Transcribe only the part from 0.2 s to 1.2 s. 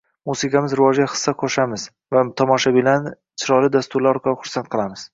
musiqamiz rivojiga